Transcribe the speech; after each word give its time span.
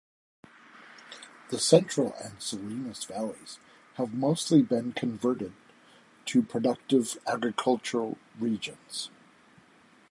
The 1.51 1.59
Central 1.59 2.15
and 2.23 2.41
Salinas 2.41 3.03
valleys 3.03 3.59
have 3.97 4.15
mostly 4.15 4.63
been 4.63 4.93
converted 4.93 5.53
to 6.25 6.41
productive 6.41 7.19
agricultural 7.27 8.17
regions. 8.39 9.11